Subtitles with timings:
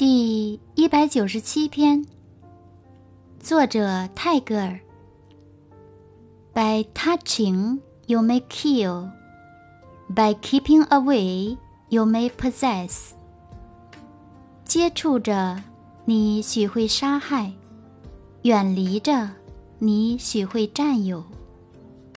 [0.00, 2.06] 第一百九十七篇
[3.38, 4.80] 作者泰戈尔
[6.54, 9.10] by touching you may kill
[10.16, 11.54] by keeping away
[11.90, 13.10] you may possess
[14.64, 15.62] 接触着
[16.06, 17.52] 你许会杀害
[18.44, 19.28] 远离着
[19.80, 21.22] 你许会占有